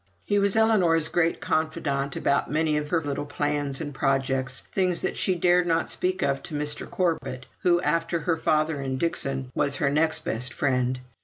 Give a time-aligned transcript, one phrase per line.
[0.25, 5.15] He was Ellinor's great confidant about many of her little plans and projects; things that
[5.15, 6.89] she dared not speak of to Mr.
[6.89, 10.99] Corbet, who, after her father and Dixon, was her next best friend.